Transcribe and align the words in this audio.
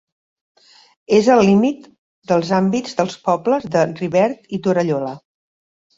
És 1.17 1.27
al 1.33 1.41
límit 1.49 1.85
dels 2.31 2.53
àmbits 2.61 2.97
dels 3.03 3.19
pobles 3.29 3.69
de 3.77 3.87
Rivert 4.03 4.53
i 4.59 4.61
Torallola. 4.69 5.17